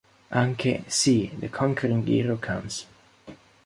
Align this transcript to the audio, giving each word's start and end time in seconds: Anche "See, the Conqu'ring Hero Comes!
Anche 0.31 0.83
"See, 0.87 1.27
the 1.39 1.47
Conqu'ring 1.49 2.07
Hero 2.07 2.35
Comes! 2.37 2.87